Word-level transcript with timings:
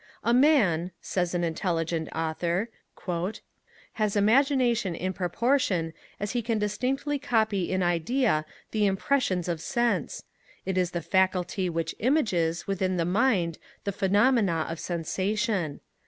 'A 0.23 0.33
man,' 0.33 0.89
says 0.99 1.35
an 1.35 1.43
intelligent 1.43 2.09
author, 2.15 2.69
'has 3.93 4.15
imagination 4.15 4.95
in 4.95 5.13
proportion 5.13 5.93
as 6.19 6.31
he 6.31 6.41
can 6.41 6.57
distinctly 6.57 7.19
copy 7.19 7.71
in 7.71 7.83
idea 7.83 8.43
the 8.71 8.87
impressions 8.87 9.47
of 9.47 9.61
sense: 9.61 10.23
it 10.65 10.75
is 10.75 10.89
the 10.89 11.03
faculty 11.03 11.69
which 11.69 11.93
images 11.99 12.65
within 12.65 12.97
the 12.97 13.05
mind 13.05 13.59
the 13.83 13.91
phenomena 13.91 14.65
of 14.67 14.79
sensation. 14.79 15.81